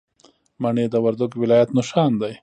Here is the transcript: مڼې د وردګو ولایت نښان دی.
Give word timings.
مڼې 0.61 0.85
د 0.89 0.95
وردګو 1.05 1.37
ولایت 1.43 1.69
نښان 1.77 2.11
دی. 2.21 2.33